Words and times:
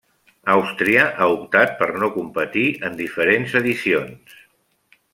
Àustria 0.53 1.03
ha 1.09 1.27
optat 1.33 1.77
per 1.83 1.89
no 2.05 2.11
competir 2.17 2.65
en 2.91 3.01
diferents 3.05 3.57
edicions. 3.63 4.39